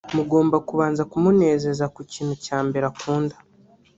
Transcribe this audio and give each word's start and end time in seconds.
mugomba 0.15 0.57
kubanza 0.67 1.03
ku 1.11 1.15
munezeza 1.23 1.85
ku 1.93 2.01
kintu 2.11 2.35
cya 2.45 2.57
mbere 2.67 2.85
akunda 2.91 3.35